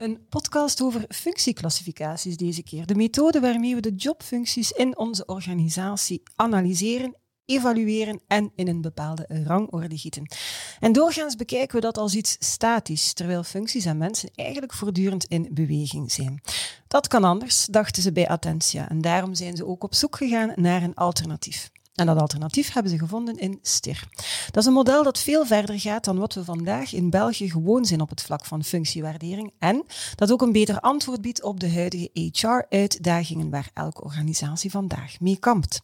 [0.00, 2.86] Een podcast over functieclassificaties deze keer.
[2.86, 9.26] De methode waarmee we de jobfuncties in onze organisatie analyseren, evalueren en in een bepaalde
[9.44, 10.30] rangorde gieten.
[10.78, 15.48] En doorgaans bekijken we dat als iets statisch, terwijl functies en mensen eigenlijk voortdurend in
[15.50, 16.40] beweging zijn.
[16.88, 20.52] Dat kan anders, dachten ze bij Attentia, en daarom zijn ze ook op zoek gegaan
[20.54, 21.70] naar een alternatief.
[22.00, 24.08] En dat alternatief hebben ze gevonden in STIR.
[24.50, 27.84] Dat is een model dat veel verder gaat dan wat we vandaag in België gewoon
[27.84, 31.72] zijn op het vlak van functiewaardering en dat ook een beter antwoord biedt op de
[31.72, 35.80] huidige HR-uitdagingen waar elke organisatie vandaag mee kampt.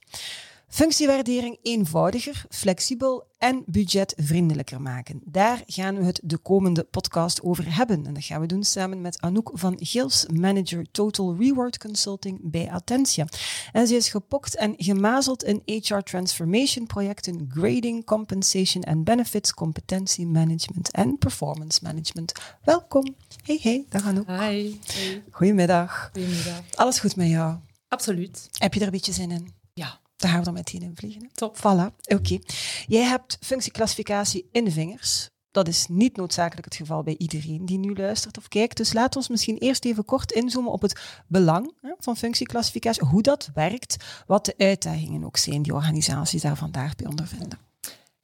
[0.69, 5.21] Functiewaardering eenvoudiger, flexibel en budgetvriendelijker maken.
[5.25, 8.07] Daar gaan we het de komende podcast over hebben.
[8.07, 12.71] En dat gaan we doen samen met Anouk van Gils, manager Total Reward Consulting bij
[12.71, 13.27] Attentia.
[13.73, 20.27] En ze is gepokt en gemazeld in HR transformation projecten, grading, compensation en benefits, competentie
[20.27, 22.33] management en performance management.
[22.65, 23.15] Welkom.
[23.43, 24.29] Hey, hey, dag Anouk.
[24.29, 24.77] Hi.
[25.31, 26.11] Goedemiddag.
[26.13, 26.63] Goedemiddag.
[26.75, 27.57] Alles goed met jou?
[27.89, 28.49] Absoluut.
[28.59, 29.56] Heb je er een beetje zin in?
[30.17, 31.31] Dan gaan we er meteen in vliegen.
[31.33, 31.57] Top.
[31.57, 32.39] Voilà, oké.
[32.87, 35.29] Jij hebt functieclassificatie in de vingers.
[35.51, 38.77] Dat is niet noodzakelijk het geval bij iedereen die nu luistert of kijkt.
[38.77, 43.23] Dus laat ons misschien eerst even kort inzoomen op het belang hè, van functieclassificatie, hoe
[43.23, 47.66] dat werkt, wat de uitdagingen ook zijn die organisaties daar vandaag bij ondervinden.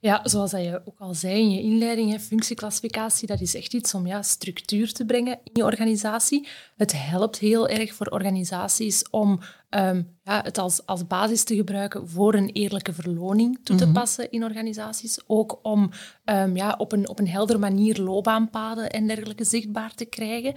[0.03, 3.75] Ja, zoals dat je ook al zei in je inleiding, hè, functieclassificatie, dat is echt
[3.75, 6.49] iets om ja, structuur te brengen in je organisatie.
[6.77, 12.09] Het helpt heel erg voor organisaties om um, ja, het als, als basis te gebruiken
[12.09, 15.19] voor een eerlijke verloning toe te passen in organisaties.
[15.27, 15.91] Ook om
[16.25, 20.55] um, ja, op, een, op een heldere manier loopbaanpaden en dergelijke zichtbaar te krijgen.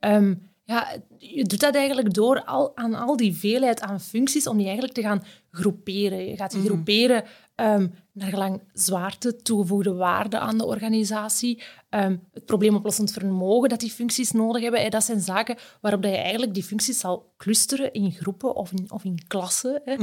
[0.00, 4.56] Um, ja, je doet dat eigenlijk door al, aan al die veelheid aan functies, om
[4.56, 5.24] die eigenlijk te gaan
[5.58, 6.28] groeperen.
[6.28, 7.24] Je gaat die groeperen
[7.56, 13.90] um, naar gelang zwaarte, toegevoegde waarde aan de organisatie, um, het probleemoplossend vermogen dat die
[13.90, 14.84] functies nodig hebben.
[14.84, 18.72] En dat zijn zaken waarop dat je eigenlijk die functies zal clusteren in groepen of
[18.72, 19.82] in, of in klassen.
[19.84, 19.96] Hè.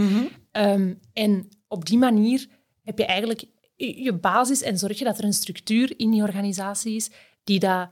[0.74, 2.48] um, en op die manier
[2.84, 3.46] heb je eigenlijk
[3.76, 7.10] je basis en zorg je dat er een structuur in die organisatie is
[7.44, 7.90] die dat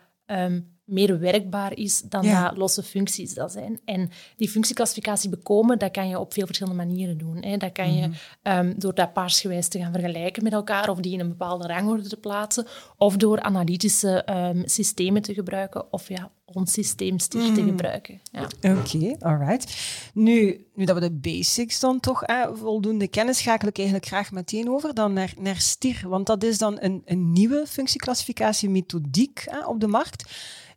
[0.85, 2.47] meer werkbaar is dan Ja.
[2.47, 3.79] dat losse functies dat zijn.
[3.85, 7.37] En die functieclassificatie bekomen, dat kan je op veel verschillende manieren doen.
[7.43, 7.57] Hè.
[7.57, 8.09] Dat kan je
[8.41, 12.09] ehm, door dat paarsgewijs te gaan vergelijken met elkaar, of die in een bepaalde rangorde
[12.09, 12.67] te plaatsen,
[12.97, 18.21] of door analytische ehm, systemen te gebruiken, of ja, ons systeem STIR te gebruiken.
[18.31, 18.47] Ja.
[18.79, 19.75] Oké, alright.
[20.13, 24.31] Nu, nu dat we de basics dan toch hè, voldoende kennen, schakel ik eigenlijk graag
[24.31, 26.01] meteen over dan naar, naar STIR.
[26.09, 30.31] Want dat is dan een, een nieuwe functieclassificatiemethodiek hè, op de markt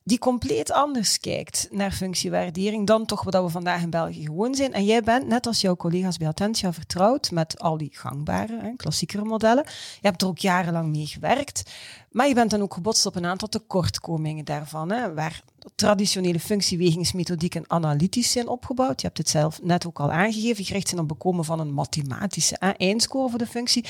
[0.06, 4.72] die compleet anders kijkt naar functiewaardering dan toch wat we vandaag in België gewoon zijn.
[4.72, 8.72] En jij bent, net als jouw collega's bij Attentia, vertrouwd met al die gangbare, hè,
[8.76, 9.64] klassiekere modellen.
[10.00, 11.70] Je hebt er ook jarenlang mee gewerkt.
[12.10, 15.42] Maar je bent dan ook gebotst op een aantal tekortkomingen daarvan, hè, waar
[15.74, 19.00] traditionele functiewegingsmethodieken analytisch zijn opgebouwd.
[19.00, 22.56] Je hebt het zelf net ook al aangegeven, gericht zijn op bekomen van een mathematische
[22.56, 23.84] eindscore voor de functie.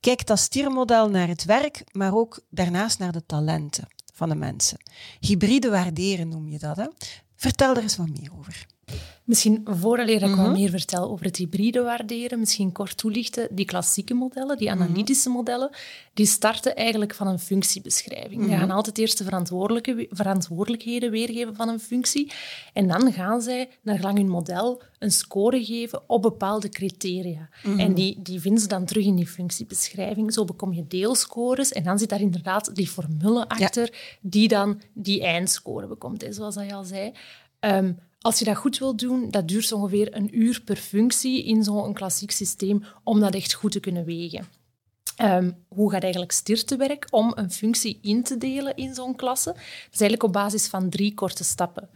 [0.00, 4.78] Kijk dat stiermodel naar het werk, maar ook daarnaast naar de talenten van de mensen.
[5.20, 6.76] Hybride waarderen noem je dat.
[6.76, 6.86] Hè?
[7.36, 8.66] Vertel er eens wat meer over.
[9.30, 13.48] Misschien vooraleer ik wat meer vertel over het hybride waarderen, misschien kort toelichten.
[13.50, 15.70] Die klassieke modellen, die analytische modellen,
[16.14, 18.46] die starten eigenlijk van een functiebeschrijving.
[18.46, 22.32] Die gaan altijd eerst de verantwoordelijke, verantwoordelijkheden weergeven van een functie.
[22.72, 27.48] En dan gaan zij, naar gelang hun model, een score geven op bepaalde criteria.
[27.76, 30.32] En die, die vinden ze dan terug in die functiebeschrijving.
[30.32, 35.22] Zo bekom je deelscores en dan zit daar inderdaad die formule achter die dan die
[35.22, 37.12] eindscore bekomt, hè, zoals dat je al zei.
[37.60, 41.64] Ehm, als je dat goed wilt doen, dat duurt ongeveer een uur per functie in
[41.64, 44.48] zo'n klassiek systeem om dat echt goed te kunnen wegen.
[45.16, 49.16] Ehm, hoe gaat eigenlijk STIR te werk om een functie in te delen in zo'n
[49.16, 49.52] klasse?
[49.52, 51.88] Dat is eigenlijk op basis van drie korte stappen.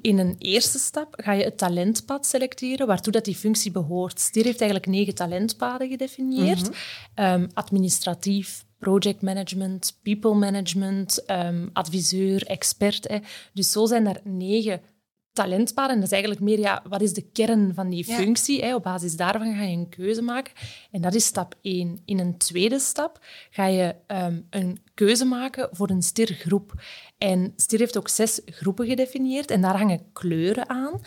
[0.00, 4.20] In een eerste stap ga je het talentpad selecteren waartoe dat die functie behoort.
[4.20, 6.70] STIR heeft eigenlijk negen talentpaden gedefinieerd.
[7.14, 13.08] Ehm, administratief, project management, people management, ehm, adviseur, expert.
[13.08, 13.18] Hè.
[13.52, 14.80] Dus zo zijn er negen
[15.32, 15.90] talentpaden.
[15.94, 18.60] En dat is eigenlijk meer, ja, wat is de kern van die functie?
[18.60, 18.74] Hè?
[18.74, 20.52] Op basis daarvan ga je een keuze maken.
[20.90, 22.00] En dat is stap 1.
[22.04, 26.72] In een tweede stap ga je ehm, een keuze maken voor een stirgroep.
[27.18, 31.00] En STIR heeft ook zes groepen gedefinieerd en daar hangen kleuren aan.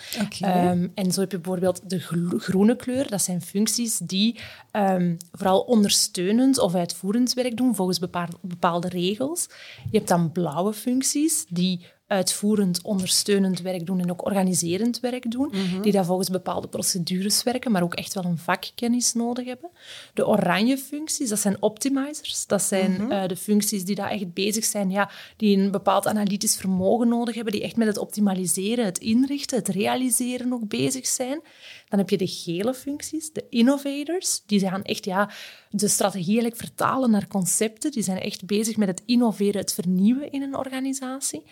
[0.71, 1.99] Um, en zo heb je bijvoorbeeld de
[2.37, 3.09] groene kleur.
[3.09, 4.39] Dat zijn functies die
[4.71, 7.99] um, vooral ondersteunend of uitvoerend werk doen volgens
[8.41, 9.47] bepaalde regels.
[9.91, 15.51] Je hebt dan blauwe functies die uitvoerend, ondersteunend werk doen en ook organiserend werk doen,
[15.51, 15.81] mhm.
[15.81, 19.69] die daar volgens bepaalde procedures werken, maar ook echt wel een vakkennis nodig hebben.
[20.13, 22.45] De oranje functies, dat zijn optimizers.
[22.45, 23.11] Dat zijn mhm.
[23.11, 27.35] eh, de functies die daar echt bezig zijn, ja, die een bepaald analytisch vermogen nodig
[27.35, 31.41] hebben, die echt met het optimaliseren, het inrichten, het realiseren ook bezig zijn.
[31.89, 34.41] Dan heb je de gele functies, de innovators.
[34.45, 35.29] Die gaan echt ja,
[35.69, 37.91] de strategie eigenlijk vertalen naar concepten.
[37.91, 41.43] Die zijn echt bezig met het innoveren, het vernieuwen in een organisatie.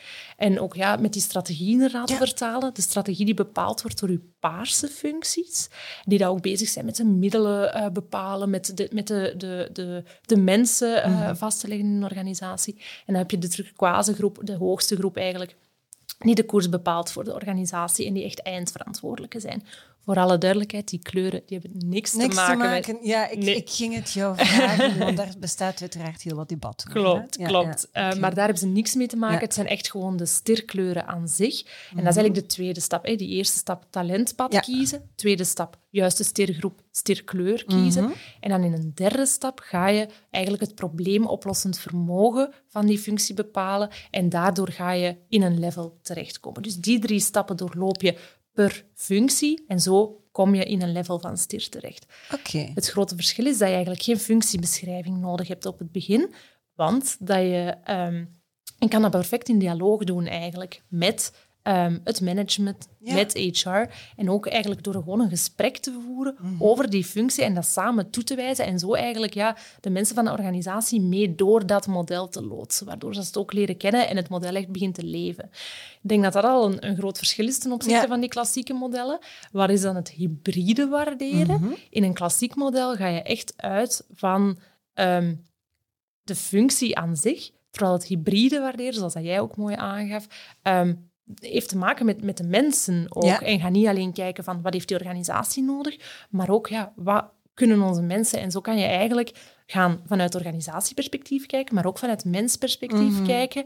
[0.44, 2.74] En ook ja, met die strategie inderdaad vertalen.
[2.74, 5.70] De strategie die bepaald wordt door uw paarse functies.
[6.06, 9.70] Die daar ook bezig zijn met de middelen uh, bepalen, met de, met de, de,
[9.74, 11.36] de, de mensen uh, mm.
[11.36, 12.74] vast te leggen in een organisatie.
[12.76, 15.56] En dan heb je de turquoise groep, de hoogste groep eigenlijk
[16.20, 19.64] die de koers bepaalt voor de organisatie en die echt eindverantwoordelijke zijn
[20.06, 22.98] voor alle duidelijkheid, die kleuren die hebben niks, te, maken met...
[23.02, 27.02] Ja, ik, ik, ging het jou vragen, want daar bestaat uiteraard heel wat debat over.
[27.02, 27.88] Klopt, klopt.
[27.94, 29.40] Ja, uh, maar daar hebben ze niks mee te maken.
[29.40, 31.62] Het zijn echt gewoon de stirkleuren aan zich.
[31.62, 32.04] En dat is mhm.
[32.04, 33.06] eigenlijk de tweede stap.
[33.06, 33.16] Hè.
[33.16, 35.10] Die eerste stap, talentpad kiezen.
[35.16, 38.04] Tweede stap, juiste stirgroep, stirkleur kiezen.
[38.04, 38.14] Mhm.
[38.40, 43.36] En dan in een derde stap ga je eigenlijk het probleemoplossend vermogen van die functie
[43.36, 43.90] bepalen.
[44.12, 46.62] En daardoor ga je in een level terechtkomen.
[46.62, 48.18] Dus die drie stappen doorloop je
[48.54, 49.64] per functie.
[49.68, 52.06] En zo kom je in een level van stier terecht.
[52.34, 52.72] Okay.
[52.74, 56.34] Het grote verschil is dat je eigenlijk geen functiebeschrijving nodig hebt op het begin,
[56.76, 58.42] want dat je, um,
[58.80, 63.94] je kan dat perfect in dialoog doen eigenlijk met Ehm, het management met HR.
[64.16, 66.64] En ook eigenlijk door gewoon een gesprek te voeren mhm.
[66.64, 68.66] over die functie en dat samen toe te wijzen.
[68.66, 72.86] En zo eigenlijk ja, de mensen van de organisatie mee door dat model te loodsen.
[72.86, 75.44] Waardoor ze het ook leren kennen en het model echt begint te leven.
[76.02, 78.74] Ik denk dat dat al een, een groot verschil is ten opzichte van die klassieke
[78.74, 79.20] modellen.
[79.52, 81.62] Waar is dan het hybride waarderen?
[81.62, 81.74] Mhm.
[81.90, 84.58] In een klassiek model ga je echt uit van
[84.94, 85.46] um,
[86.24, 87.52] de functie aan zich.
[87.70, 90.28] Terwijl het hybride waarderen, zoals dat jij ook mooi aangaf,
[90.64, 93.24] um, heeft te maken met, met de mensen ook.
[93.42, 97.32] En ga niet alleen kijken van wat heeft die organisatie nodig, maar ook ja, wat
[97.54, 98.40] kunnen onze mensen.
[98.40, 99.32] En zo kan je eigenlijk
[99.66, 103.66] gaan vanuit organisatieperspectief kijken, maar ook vanuit mensperspectief mm kijken.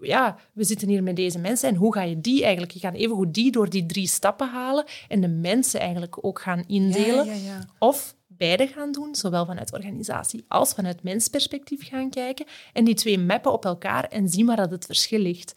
[0.00, 2.72] Ja, we zitten hier met deze mensen en hoe ga je die eigenlijk?
[2.72, 6.40] Je gaat even goed die door die drie stappen halen en de mensen eigenlijk ook
[6.40, 7.26] gaan indelen.
[7.26, 12.84] Ja, ja, of beide gaan doen, zowel vanuit organisatie als vanuit mensperspectief gaan kijken en
[12.84, 15.54] die twee mappen op elkaar en zien waar dat het verschil ligt.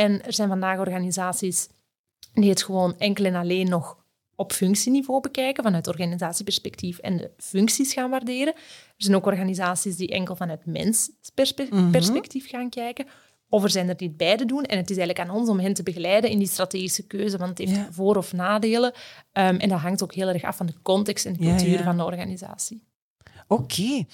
[0.00, 1.68] En er zijn vandaag organisaties
[2.32, 3.98] die het gewoon enkel en alleen nog
[4.34, 8.54] op functieniveau bekijken, vanuit organisatieperspectief en de functies gaan waarderen.
[8.54, 12.56] Er zijn ook organisaties die enkel vanuit mensperspectief mhm.
[12.56, 13.06] gaan kijken.
[13.48, 14.64] Of er zijn er die beide doen.
[14.64, 17.58] En het is eigenlijk aan ons om hen te begeleiden in die strategische keuze, want
[17.58, 18.92] het heeft voor- of nadelen.
[18.92, 21.96] Um, en dat hangt ook heel erg af van de context en de cultuur van
[21.96, 22.89] de organisatie.
[23.50, 24.04] Oké.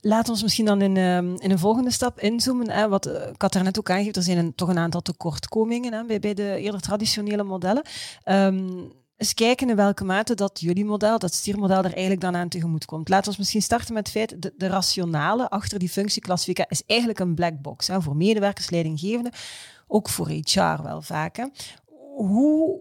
[0.00, 2.70] Laat ons misschien dan in, ehm, in een volgende stap inzoomen.
[2.70, 6.04] Hè, wat uh, had net ook aangegeven, er zijn een, toch een aantal tekortkomingen hè,
[6.04, 7.82] bij, bij de eerder traditionele modellen.
[8.24, 12.48] Um, eens kijken in welke mate dat jullie model, dat stiermodel, er eigenlijk dan aan
[12.48, 13.08] tegemoet komt.
[13.08, 17.18] Laten we misschien starten met het feit, de, de rationale achter die functieclassificatie is eigenlijk
[17.18, 17.86] een black box.
[17.86, 19.32] Hè, voor medewerkers, leidinggevenden,
[19.86, 21.36] ook voor HR wel vaak.
[21.36, 21.46] Hè.
[22.16, 22.80] Hoe,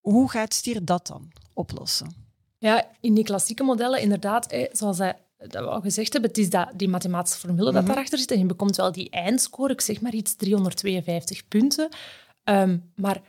[0.00, 2.23] hoe gaat stier dat dan oplossen?
[2.64, 6.50] Ja, in die klassieke modellen, inderdaad, zoals hij dat we al gezegd hebben, het is
[6.50, 7.86] dat, die mathematische formule dat mhm.
[7.86, 8.30] daarachter zit.
[8.30, 11.88] En je bekomt wel die eindscore, ik zeg maar iets, 352 punten.
[12.44, 13.20] Ehm, maar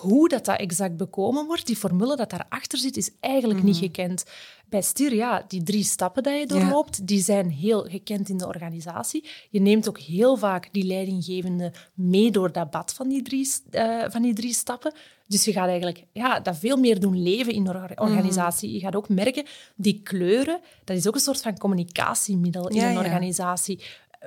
[0.00, 3.84] hoe dat, dat exact bekomen wordt, die formule dat daarachter zit, is eigenlijk niet mhm.
[3.84, 4.24] gekend.
[4.68, 8.46] Bij STIR, ja, die drie stappen die je doorloopt, die zijn heel gekend in de
[8.46, 9.24] organisatie.
[9.50, 14.04] Je neemt ook heel vaak die leidinggevende mee door dat bad van die drie, uh,
[14.08, 14.92] van die drie stappen.
[15.26, 17.92] Dus je gaat eigenlijk ja, dat veel meer doen leven in de mhm.
[17.96, 18.72] organisatie.
[18.72, 19.44] Je gaat ook merken,
[19.76, 23.80] die kleuren, dat is ook een soort van communicatiemiddel in een organisatie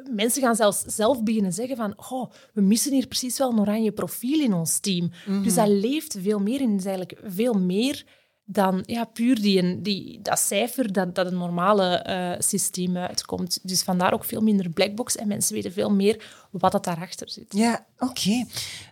[0.09, 3.91] mensen gaan zelfs zelf beginnen zeggen van oh, we missen hier precies wel een oranje
[3.91, 5.11] profiel in ons team.
[5.25, 5.43] Mhm.
[5.43, 6.75] Dus dat leeft veel meer in.
[6.75, 8.05] is eigenlijk veel meer
[8.45, 13.59] dan ja, puur die, die, dat cijfer dat, dat een normale uh, systeem uitkomt.
[13.63, 17.45] Dus vandaar ook veel minder blackbox en mensen weten veel meer wat dat daarachter zit.
[17.49, 18.45] Ja, oké.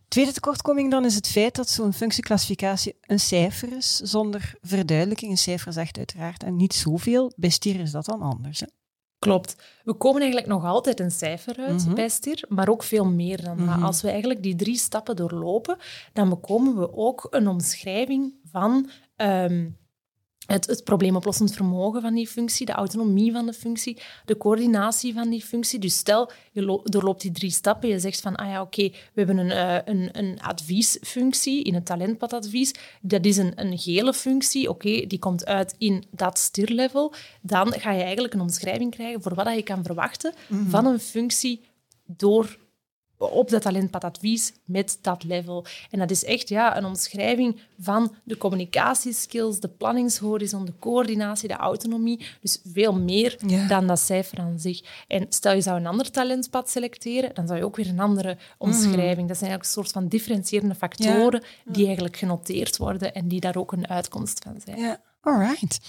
[0.08, 5.32] Tweede tekortkoming dan is het feit dat zo'n functieclassificatie een cijfer is, zonder verduidelijking.
[5.32, 7.32] Een cijfer zegt uiteraard en niet zoveel.
[7.36, 8.60] Bij stier is dat dan anders.
[8.60, 8.68] Hè?
[9.20, 9.56] Klopt.
[9.84, 11.96] We komen eigenlijk nog altijd een cijfer uit Mhm.
[11.96, 13.66] bij STIR, maar ook veel meer dan dat.
[13.66, 13.84] Mhm.
[13.84, 15.78] Als we eigenlijk die drie stappen doorlopen,
[16.14, 19.70] dan bekomen we ook een omschrijving van ehm,
[20.50, 25.30] het, het probleemoplossend vermogen van die functie, de autonomie van de functie, de coördinatie van
[25.30, 25.80] die functie.
[25.80, 28.96] Dus stel, je lo- doorloopt die drie stappen, je zegt van, ah ja, oké, we
[29.14, 32.74] hebben een, eh, een, een adviesfunctie in het talentpadadvies.
[33.02, 37.14] Dat is een, een gele functie, oké, die komt uit in dat stirlevel.
[37.42, 40.34] Dan ga je eigenlijk een omschrijving krijgen voor wat je kan verwachten
[40.70, 41.62] van een functie
[42.06, 42.58] door
[43.28, 45.66] op dat talentpadadvies met dat level.
[45.92, 51.54] En dat is echt ja, een omschrijving van de communicatieskills, de planningshorizon, de coördinatie, de
[51.56, 52.26] autonomie.
[52.42, 53.68] Dus veel meer Ja.
[53.68, 54.82] dan dat cijfer aan zich.
[55.08, 58.38] En stel je zou een ander talentpad selecteren, dan zou je ook weer een andere
[58.58, 59.28] omschrijving.
[59.28, 63.56] Dat zijn eigenlijk een soort van differentiërende factoren die eigenlijk genoteerd worden en die daar
[63.56, 64.80] ook een uitkomst van zijn.
[64.80, 65.80] Ja, alright.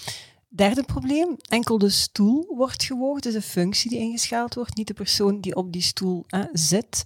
[0.53, 4.93] Derde probleem, enkel de stoel wordt gewogen, dus de functie die ingeschaald wordt, niet de
[4.93, 7.03] persoon die op die stoel hè, zit.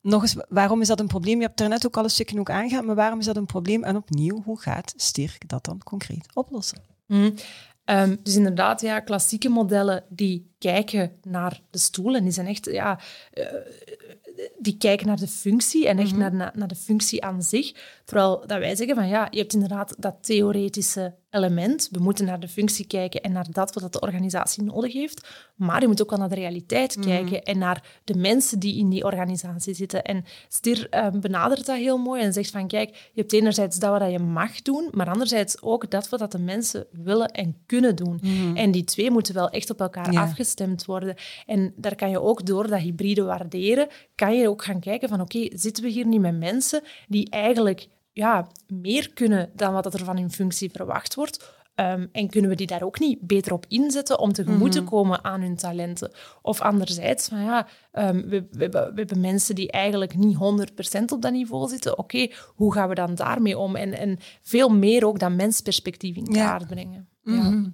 [0.00, 1.40] Nog eens, waarom is dat een probleem?
[1.40, 3.84] Je hebt er net ook al een stukje ook maar waarom is dat een probleem?
[3.84, 6.82] En opnieuw, hoe gaat Stirk dat dan concreet oplossen?
[7.06, 7.30] Mhm.
[7.84, 12.64] Ehm, dus inderdaad, ja, klassieke modellen die kijken naar de stoel en die zijn echt,
[12.64, 13.00] ja,
[13.32, 13.46] eh,
[14.66, 17.72] die kijken naar de functie en echt naar, naar, naar de functie aan zich.
[18.04, 21.88] Terwijl dat wij zeggen van ja, je hebt inderdaad dat theoretische element.
[21.90, 25.28] We moeten naar de functie kijken en naar dat wat de organisatie nodig heeft.
[25.56, 28.88] Maar je moet ook wel naar de realiteit kijken en naar de mensen die in
[28.88, 30.02] die organisatie zitten.
[30.04, 33.98] En Stier eh, benadert dat heel mooi en zegt van kijk, je hebt enerzijds dat
[33.98, 38.20] wat je mag doen, maar anderzijds ook dat wat de mensen willen en kunnen doen.
[38.54, 40.22] En die twee moeten wel echt op elkaar Ja.
[40.22, 41.14] afgestemd worden.
[41.46, 45.20] En daar kan je ook door dat hybride waarderen, kan je ook gaan kijken van
[45.20, 50.04] oké, zitten we hier niet met mensen die eigenlijk ja, meer kunnen dan wat er
[50.04, 51.54] van hun functie verwacht wordt?
[51.74, 55.24] Ehm, en kunnen we die daar ook niet beter op inzetten om tegemoet te komen
[55.24, 56.10] aan hun talenten?
[56.42, 61.12] Of anderzijds, van ja, ehm, we, we, hebben, we hebben mensen die eigenlijk niet 100%
[61.12, 61.98] op dat niveau zitten.
[61.98, 63.76] Oké, hoe gaan we dan daarmee om?
[63.76, 66.46] En, en veel meer ook dan mensperspectief in Ja.
[66.46, 67.08] kaart brengen.
[67.22, 67.72] Ja.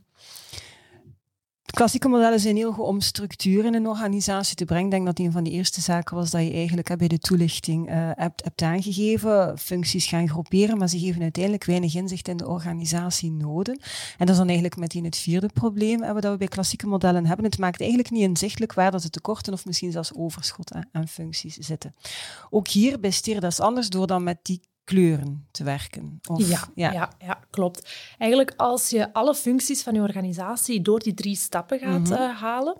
[1.72, 4.84] Klassieke modellen zijn heel goed om structuur in een organisatie te brengen.
[4.84, 7.88] Ik denk dat een van de eerste zaken was dat je eigenlijk bij de toelichting
[7.88, 9.58] eh, hebt, hebt aangegeven.
[9.58, 13.78] Functies gaan groeperen, maar ze geven uiteindelijk weinig inzicht in de organisatienoden.
[14.18, 17.26] En dat is dan eigenlijk meteen het vierde probleem hè, wat we bij klassieke modellen
[17.26, 17.44] hebben.
[17.44, 21.56] Het maakt eigenlijk niet inzichtelijk waar dat de tekorten of misschien zelfs overschot aan, functies
[21.56, 21.94] zitten.
[22.50, 26.20] Ook hier bij Stier, dat is anders door dan met die kleuren te werken.
[26.28, 27.10] Of, Ja, ja.
[27.18, 27.92] Ja, klopt.
[28.18, 32.12] Eigenlijk als je alle functies van je organisatie door die drie stappen gaat Mhm.
[32.12, 32.78] eh, halen,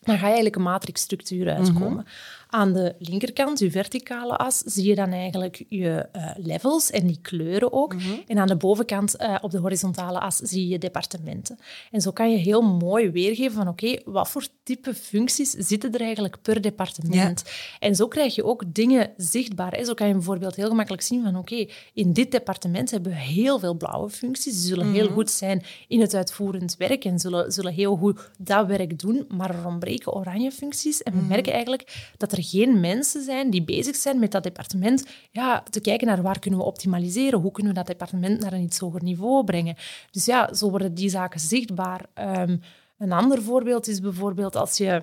[0.00, 2.06] dan ga je eigenlijk een matrixstructuur uitkomen.
[2.52, 7.18] Aan de linkerkant, je verticale as, zie je dan eigenlijk je eh, levels en die
[7.22, 7.94] kleuren ook.
[7.94, 8.08] Mhm.
[8.26, 11.58] En aan de bovenkant, eh, op de horizontale as, zie je departementen.
[11.90, 16.00] En zo kan je heel mooi weergeven van oké, wat voor type functies zitten er
[16.00, 17.44] eigenlijk per departement?
[17.78, 19.72] En zo krijg je ook dingen zichtbaar.
[19.72, 19.84] Hè.
[19.84, 23.58] Zo kan je bijvoorbeeld heel gemakkelijk zien van oké, in dit departement hebben we heel
[23.58, 24.52] veel blauwe functies.
[24.52, 28.66] Die zullen heel goed zijn in het uitvoerend werk en zullen, zullen heel goed dat
[28.66, 31.02] werk doen, maar er ontbreken oranje functies.
[31.02, 35.06] En we merken eigenlijk dat er geen mensen zijn die bezig zijn met dat departement
[35.30, 38.62] ja, te kijken naar waar kunnen we optimaliseren, hoe kunnen we dat departement naar een
[38.62, 39.76] iets hoger niveau brengen.
[40.10, 42.06] Dus ja, zo worden die zaken zichtbaar.
[42.14, 42.56] Ehm,
[42.98, 45.02] een ander voorbeeld is bijvoorbeeld als je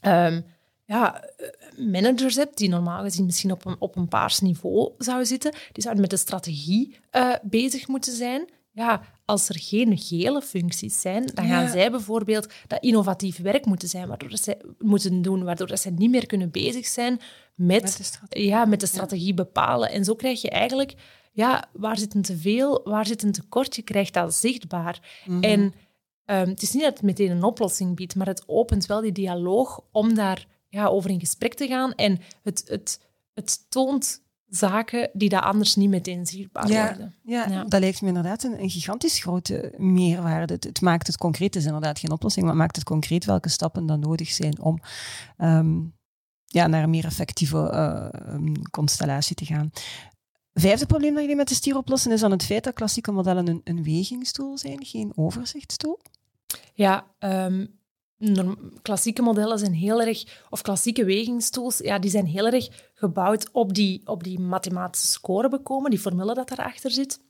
[0.00, 0.40] ehm,
[0.84, 1.24] ja,
[1.76, 5.82] managers hebt die normaal gezien misschien op een, op een paars niveau zouden zitten, die
[5.82, 8.48] zouden met de strategie eh, bezig moeten zijn.
[8.72, 11.70] Ja, als er geen gele functies zijn, dan gaan Ja.
[11.70, 16.10] zij bijvoorbeeld dat innovatief werk moeten zijn, waardoor zij moeten doen, waardoor dat zij niet
[16.10, 17.20] meer kunnen bezig zijn
[17.54, 18.46] met, Met de strategie.
[18.46, 19.90] ja, met de strategie bepalen.
[19.90, 20.94] En zo krijg je eigenlijk,
[21.32, 23.76] ja, waar zit een teveel, waar zit een tekort?
[23.76, 25.22] Je krijgt dat zichtbaar.
[25.26, 25.42] Mhm.
[25.42, 25.72] En
[26.24, 29.12] ehm, het is niet dat het meteen een oplossing biedt, maar het opent wel die
[29.12, 31.94] dialoog om daar ja, over in gesprek te gaan.
[31.94, 33.00] En het, het,
[33.34, 37.14] het toont zaken die daar anders niet meteen zichtbaar Ja, worden.
[37.22, 37.64] ja, Ja.
[37.64, 40.52] dat lijkt me inderdaad een, een gigantisch grote meerwaarde.
[40.54, 43.24] Het, het maakt het concreet, het is inderdaad geen oplossing, maar het maakt het concreet
[43.24, 44.80] welke stappen dan nodig zijn om
[45.36, 45.78] ehm,
[46.44, 49.70] ja, naar een meer effectieve eh, um, constellatie te gaan.
[50.52, 53.46] Vijfde probleem dat jullie met de stier oplossen is dan het feit dat klassieke modellen
[53.46, 55.98] een, een wegingstoel zijn, geen overzichtstoel.
[56.74, 57.66] Ja, ehm,
[58.82, 63.74] klassieke modellen zijn heel erg, of klassieke wegingstools, ja, die zijn heel erg gebouwd op
[63.74, 67.20] die, op die mathematische score bekomen, die formule dat daarachter zit.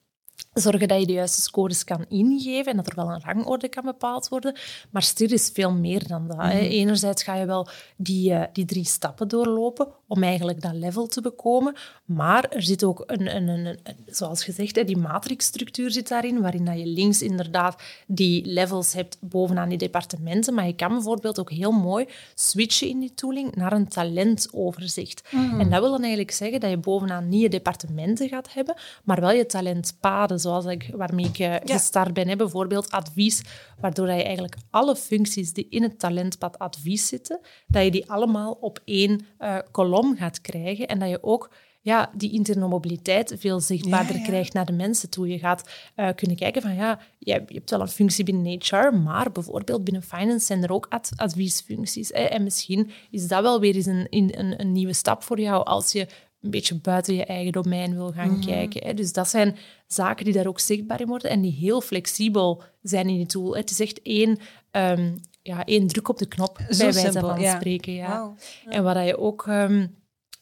[0.52, 3.84] Zorgen dat je de juiste scores kan ingeven en dat er wel een rangorde kan
[3.84, 4.54] bepaald worden.
[4.90, 6.36] Maar STIR is veel meer dan dat.
[6.36, 6.48] Mhm.
[6.56, 11.20] Enerzijds ga je wel die, eh, die drie stappen doorlopen om eigenlijk dat level te
[11.20, 11.74] bekomen.
[12.04, 16.40] Maar er zit ook een, een, een, een- zoals gezegd, hè, die matrixstructuur zit daarin,
[16.40, 20.54] waarin dat je links inderdaad die levels hebt bovenaan die departementen.
[20.54, 25.22] Maar je kan bijvoorbeeld ook heel mooi switchen in die tooling naar een talentoverzicht.
[25.58, 29.20] En dat wil dan eigenlijk zeggen dat je bovenaan niet je departementen gaat hebben, maar
[29.20, 32.28] wel je talentpaden, zoals ik, waarmee ik eh, gestart ben.
[32.28, 32.36] Hè.
[32.36, 33.42] Bijvoorbeeld advies,
[33.80, 38.52] waardoor je eigenlijk alle functies die in het talentpad advies zitten, dat je die allemaal
[38.52, 41.50] op één eh, kolom gaat krijgen en dat je ook
[41.82, 44.26] ja, die interne mobiliteit veel zichtbaarder Ja, ja.
[44.26, 45.28] krijgt naar de mensen toe.
[45.28, 48.60] Je gaat eh, kunnen kijken van, ja, je hebt, je hebt wel een functie binnen
[48.62, 52.08] HR, maar bijvoorbeeld binnen finance zijn er ook ad- adviesfuncties.
[52.08, 52.22] Hè?
[52.22, 55.92] En misschien is dat wel weer eens een, een, een nieuwe stap voor jou als
[55.92, 56.06] je
[56.42, 58.46] een beetje buiten je eigen domein wil gaan Mhm.
[58.46, 58.86] kijken.
[58.86, 58.94] Hè?
[58.94, 59.56] Dus dat zijn
[59.86, 63.56] zaken die daar ook zichtbaar in worden en die heel flexibel zijn in die tool.
[63.56, 64.38] Het is echt één,
[64.70, 65.10] ehm,
[65.42, 67.54] ja, één druk op de knop, Zo bij wijze simpel, van ja.
[67.56, 67.92] spreken.
[67.92, 68.32] Ja.
[68.68, 69.86] En wat je ook ehm,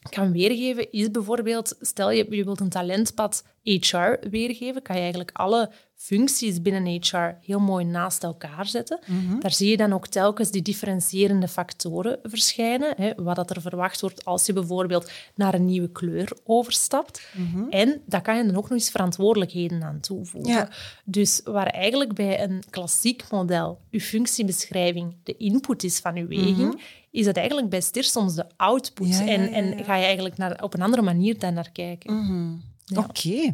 [0.09, 5.31] kan weergeven, is bijvoorbeeld, stel je, je wilt een talentpad HR weergeven, kan je eigenlijk
[5.33, 8.99] alle functies binnen HR heel mooi naast elkaar zetten.
[9.39, 12.93] Daar zie je dan ook telkens die differentiërende factoren verschijnen.
[12.97, 17.27] Hè, wat dat er verwacht wordt als je bijvoorbeeld naar een nieuwe kleur overstapt.
[17.69, 20.53] En daar kan je dan ook nog eens verantwoordelijkheden aan toevoegen.
[20.53, 20.69] Ja.
[21.05, 26.81] Dus waar eigenlijk bij een klassiek model je functiebeschrijving de input is van je weging,
[27.11, 29.17] is dat eigenlijk bij STIR soms de output.
[29.17, 32.61] Ja, ja, en, ga je eigenlijk naar, op een andere manier daar naar kijken.
[32.85, 32.99] Ja.
[32.99, 33.53] Oké.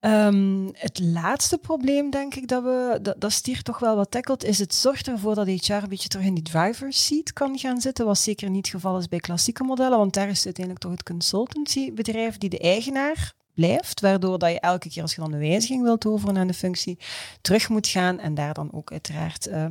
[0.00, 4.44] Ehm, het laatste probleem, denk ik, dat, we, dat, dat Stier toch wel wat tackelt,
[4.44, 7.80] is het zorgt ervoor dat HR een beetje terug in die driver's seat kan gaan
[7.80, 10.92] zitten, wat zeker niet het geval is bij klassieke modellen, want daar is uiteindelijk toch
[10.92, 15.38] het consultancybedrijf die de eigenaar blijft, waardoor dat je elke keer als je dan een
[15.38, 16.98] wijziging wilt overen aan de functie,
[17.40, 19.66] terug moet gaan en daar dan ook uiteraard eh,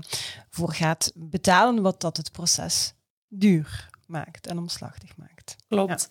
[0.49, 2.93] voor gaat betalen, wat dat het proces
[3.27, 5.55] duur maakt en omslachtig maakt.
[5.67, 6.09] Klopt.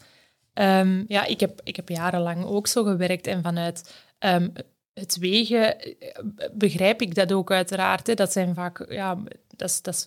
[0.55, 4.49] Ja, ja ik, heb, ik heb jarenlang ook zo gewerkt en vanuit ehm,
[4.95, 8.07] het wegen eh, begrijp ik dat ook uiteraard.
[8.07, 8.15] Hè.
[8.15, 9.19] Dat zijn vaak, ja,
[9.57, 10.07] dat is, dat is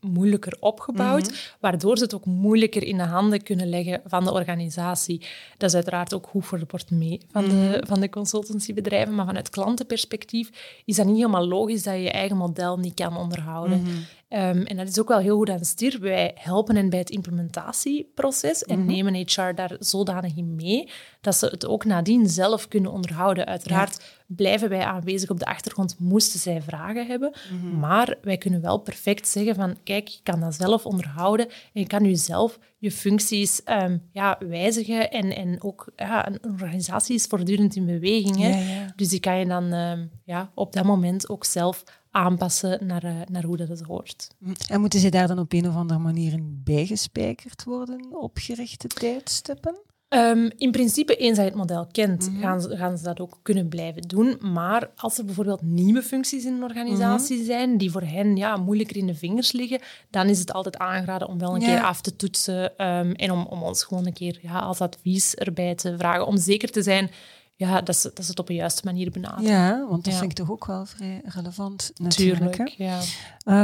[0.00, 5.26] moeilijker opgebouwd, waardoor ze het ook moeilijker in de handen kunnen leggen van de organisatie.
[5.56, 9.50] Dat is uiteraard ook goed voor de portemonnee van, de, van de consultancybedrijven, maar vanuit
[9.50, 10.50] klantenperspectief
[10.84, 13.82] is dat niet helemaal logisch dat je je eigen model niet kan onderhouden.
[14.28, 16.00] Um, en dat is ook wel heel goed aan STIR.
[16.00, 20.88] Wij helpen hen bij het implementatieproces en nemen HR daar zodanig in mee
[21.20, 23.46] dat ze het ook nadien zelf kunnen onderhouden.
[23.46, 27.32] Uiteraard blijven wij aanwezig op de achtergrond, moesten zij vragen hebben.
[27.78, 31.86] Maar wij kunnen wel perfect zeggen van, kijk, je kan dat zelf onderhouden en je
[31.86, 35.10] kan nu zelf je functies um, ja, wijzigen.
[35.10, 38.36] En, en ook, ja, een organisatie is voortdurend in beweging.
[38.36, 38.48] Hè?
[38.48, 38.92] Ja, ja.
[38.96, 41.82] Dus die kan je dan um, ja, op dat moment ook zelf
[42.16, 44.28] aanpassen naar, uh, naar hoe dat het hoort.
[44.68, 48.88] En moeten ze daar dan op een of andere manier in bijgespijkerd worden op gerichte
[48.88, 49.78] tijdstippen?
[50.08, 52.42] Um, in principe, eens dat je het model kent, mm -hmm.
[52.42, 54.38] gaan, ze, gaan ze dat ook kunnen blijven doen.
[54.40, 57.50] Maar als er bijvoorbeeld nieuwe functies in een organisatie mm -hmm.
[57.50, 61.28] zijn, die voor hen ja, moeilijker in de vingers liggen, dan is het altijd aangeraden
[61.28, 61.66] om wel een ja.
[61.66, 65.34] keer af te toetsen um, en om, om ons gewoon een keer ja, als advies
[65.34, 66.26] erbij te vragen.
[66.26, 67.10] Om zeker te zijn
[67.58, 69.50] ja, dat, ze, dat ze het op de juiste manier benaderen.
[69.50, 70.18] Ja, want dat ja.
[70.18, 72.54] vind ik toch ook wel vrij relevant natuurlijk.
[72.54, 73.00] Tuurlijk, ja.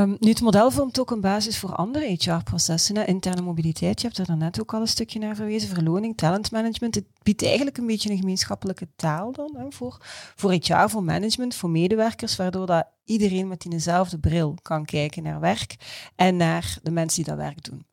[0.03, 3.07] Um, nu, het model vormt ook een basis voor andere HR-processen.
[3.07, 5.69] Interne mobiliteit, je hebt er daarnet ook al een stukje naar verwezen.
[5.69, 6.95] Verloning, talentmanagement.
[6.95, 9.97] Het biedt eigenlijk een beetje een gemeenschappelijke taal dan hè, voor,
[10.37, 15.41] voor HR, voor management, voor medewerkers, waardoor dat iedereen met diezelfde bril kan kijken naar
[15.41, 15.77] werk
[16.17, 17.87] en naar de mensen die dat werk doen.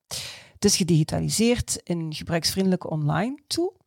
[0.60, 3.78] Het is gedigitaliseerd in een gebruiksvriendelijke online tool,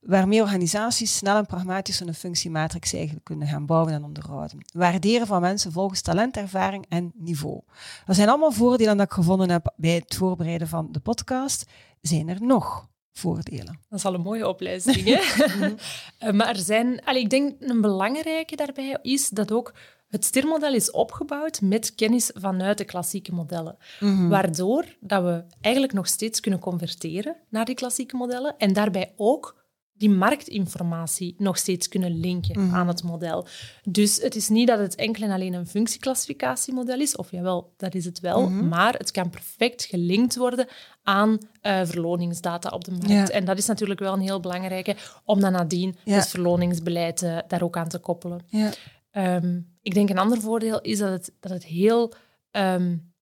[0.00, 4.64] waarmee organisaties snel en pragmatisch een functiematrix eigenlijk kunnen gaan bouwen en onderhouden.
[4.72, 7.60] Waarderen van mensen volgens talent, ervaring en niveau.
[8.06, 11.70] Dat zijn allemaal voordelen dat ik gevonden heb bij het voorbereiden van de podcast.
[12.00, 13.80] Zijn er nog voordelen?
[13.88, 16.32] Dat is al een mooie opleiding, hè?
[16.38, 19.74] maar er zijn, allee, ik denk een belangrijke daarbij is dat ook
[20.08, 23.76] het STIR-model is opgebouwd met kennis vanuit de klassieke modellen.
[24.00, 24.28] Mm -hmm.
[24.28, 29.56] Waardoor dat we eigenlijk nog steeds kunnen converteren naar die klassieke modellen en daarbij ook
[29.98, 32.74] die marktinformatie nog steeds kunnen linken mm -hmm.
[32.74, 33.46] aan het model.
[33.84, 37.94] Dus het is niet dat het enkel en alleen een functieclassificatiemodel is, of jawel, dat
[37.94, 38.68] is het wel, mm -hmm.
[38.68, 40.66] maar het kan perfect gelinkt worden
[41.02, 43.08] aan uh, verloningsdata op de markt.
[43.08, 43.28] Ja.
[43.28, 46.14] En dat is natuurlijk wel een heel belangrijke, om dan nadien ja.
[46.14, 48.40] het verloningsbeleid uh, daar ook aan te koppelen.
[48.46, 48.70] Ja.
[49.12, 52.12] Um, ik denk een ander voordeel is dat het, dat het heel...
[52.50, 53.12] Um,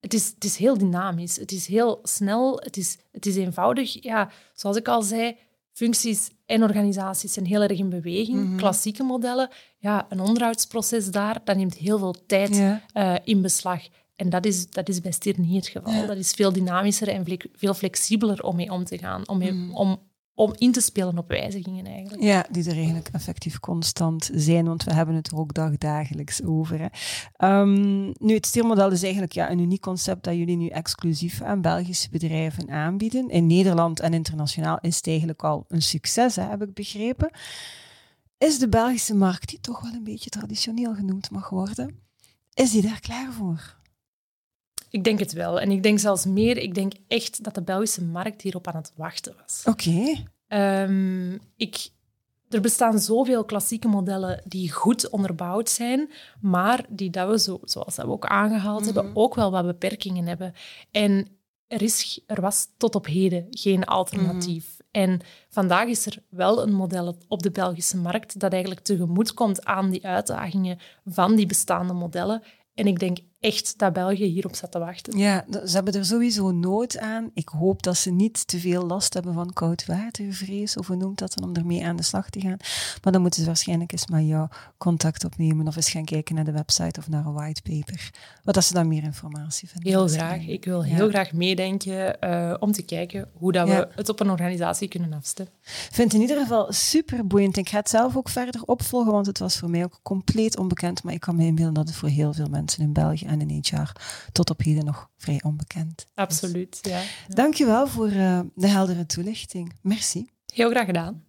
[0.00, 1.36] het, is, het is heel dynamisch.
[1.36, 2.60] Het is heel snel.
[2.62, 4.02] Het is, het is eenvoudig.
[4.02, 5.36] Ja, zoals ik al zei,
[5.72, 8.44] functies en organisaties zijn heel erg in beweging.
[8.44, 8.56] Mhm.
[8.56, 12.82] Klassieke modellen, ja, een onderhoudsproces daar, dat neemt heel veel tijd Ja.
[12.92, 13.82] eh, in beslag.
[14.16, 15.92] En dat is, dat is bij Stier niet het geval.
[15.92, 16.06] Ja.
[16.06, 19.28] Dat is veel dynamischer en veel flexibeler om mee om te gaan.
[19.28, 19.74] Om, mee- Mhm.
[19.74, 19.98] om,
[20.34, 22.22] om in te spelen op wijzigingen eigenlijk.
[22.22, 26.80] Ja, die er eigenlijk effectief constant zijn, want we hebben het er ook dagdagelijks over.
[26.80, 26.86] Hè.
[27.36, 31.60] Ehm, nu, het steermodel is eigenlijk ja, een uniek concept dat jullie nu exclusief aan
[31.60, 33.28] Belgische bedrijven aanbieden.
[33.28, 37.30] In Nederland en internationaal is het eigenlijk al een succes, hè, heb ik begrepen.
[38.38, 41.98] Is de Belgische markt, die toch wel een beetje traditioneel genoemd mag worden,
[42.54, 43.82] is die daar klaar voor?
[44.94, 45.60] Ik denk het wel.
[45.60, 48.92] En ik denk zelfs meer, ik denk echt dat de Belgische markt hierop aan het
[48.96, 49.62] wachten was.
[49.66, 50.24] Oké.
[50.48, 51.88] Ehm, ik,
[52.48, 57.94] er bestaan zoveel klassieke modellen die goed onderbouwd zijn, maar die, dat we zo, zoals
[57.94, 58.94] dat we ook aangehaald Mhm.
[58.94, 60.54] hebben, ook wel wat beperkingen hebben.
[60.90, 61.28] En
[61.66, 64.76] er, is, er was tot op heden geen alternatief.
[64.90, 69.64] En vandaag is er wel een model op de Belgische markt dat eigenlijk tegemoet komt
[69.64, 72.42] aan die uitdagingen van die bestaande modellen.
[72.74, 75.18] En ik denk echt dat België hierop zat te wachten.
[75.18, 77.30] Ja, ze hebben er sowieso nood aan.
[77.34, 81.34] Ik hoop dat ze niet te veel last hebben van koudwatervrees, of hoe noemt dat
[81.34, 82.56] dan, om ermee aan de slag te gaan.
[83.02, 86.44] Maar dan moeten ze waarschijnlijk eens met jou contact opnemen of eens gaan kijken naar
[86.44, 88.10] de website of naar een whitepaper.
[88.44, 89.92] Wat dat ze dan meer informatie vinden.
[89.92, 90.46] Heel graag.
[90.46, 91.10] Ik wil heel Ja.
[91.10, 93.78] graag meedenken eh, om te kijken hoe dat Ja.
[93.80, 95.54] we het op een organisatie kunnen afstemmen.
[95.62, 97.56] vind het in ieder geval super boeiend.
[97.56, 101.02] Ik ga het zelf ook verder opvolgen, want het was voor mij ook compleet onbekend.
[101.02, 103.64] Maar ik kan me inbeelden dat het voor heel veel mensen in België en in
[103.70, 103.92] HR
[104.32, 106.06] tot op heden nog vrij onbekend.
[106.14, 107.02] Absoluut, ja.
[107.28, 109.72] Dankjewel voor eh, de heldere toelichting.
[109.82, 110.30] Merci.
[110.54, 111.24] Heel graag gedaan.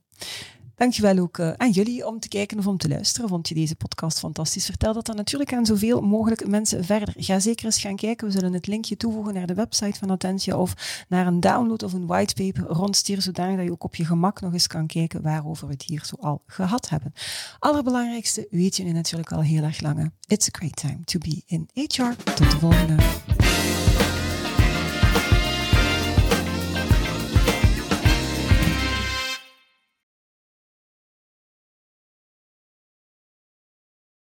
[0.76, 3.30] Dankjewel ook eh, aan jullie om te kijken of om te luisteren.
[3.30, 4.66] Vond je deze podcast fantastisch?
[4.66, 7.14] Vertel dat dan natuurlijk aan zoveel mogelijk mensen verder.
[7.18, 8.28] Ga zeker eens gaan kijken.
[8.28, 11.94] We zullen het linkje toevoegen naar de website van Attentia of naar een download of
[11.94, 15.22] een whitepaper rond Stier, zodanig dat je ook op je gemak nog eens kan kijken
[15.22, 17.14] waarover we het hier zo al gehad hebben.
[17.60, 19.98] Allerbelangrijkste weet je nu natuurlijk al heel erg lang.
[19.98, 20.06] hè.
[20.28, 22.24] It's a great time to be in HR.
[22.24, 22.96] Tot de volgende.